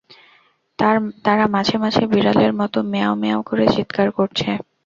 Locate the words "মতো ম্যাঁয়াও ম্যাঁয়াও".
2.53-3.41